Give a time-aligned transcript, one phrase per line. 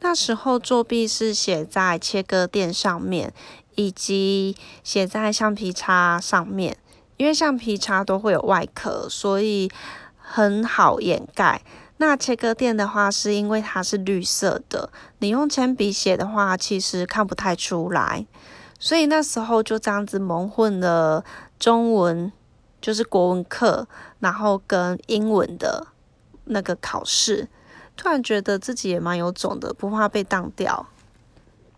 [0.00, 3.32] 那时候作弊是写在切割垫上面，
[3.74, 6.76] 以及写在橡皮擦上面，
[7.16, 9.70] 因为橡皮擦都会有外壳，所以
[10.16, 11.62] 很好掩盖。
[11.98, 14.90] 那切割垫的话，是因为它是绿色的，
[15.20, 18.26] 你用铅笔写的话，其实看不太出来。
[18.78, 21.24] 所以那时候就这样子蒙混了
[21.58, 22.30] 中文，
[22.82, 23.88] 就是国文课，
[24.20, 25.86] 然后跟英文的
[26.44, 27.48] 那个考试。
[27.96, 30.86] 突然觉得自己也蛮有种的，不怕被当掉。